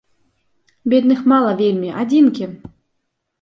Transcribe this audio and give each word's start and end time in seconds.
Бедных 0.93 1.19
мала 1.33 1.51
вельмі, 1.61 1.89
адзінкі! 2.05 2.49